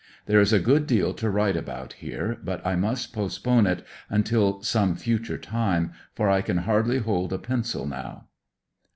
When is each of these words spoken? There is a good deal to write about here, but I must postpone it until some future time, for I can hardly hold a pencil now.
There 0.25 0.39
is 0.39 0.51
a 0.51 0.57
good 0.59 0.87
deal 0.87 1.13
to 1.13 1.29
write 1.29 1.55
about 1.55 1.93
here, 1.93 2.39
but 2.43 2.65
I 2.65 2.75
must 2.75 3.13
postpone 3.13 3.67
it 3.67 3.85
until 4.09 4.63
some 4.63 4.95
future 4.95 5.37
time, 5.37 5.91
for 6.15 6.27
I 6.27 6.41
can 6.41 6.57
hardly 6.65 6.97
hold 6.97 7.31
a 7.31 7.37
pencil 7.37 7.85
now. 7.85 8.25